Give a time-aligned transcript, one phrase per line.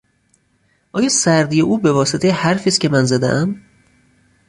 [0.93, 3.61] آیا سردی او به واسطهی حرفی است که من زدهام؟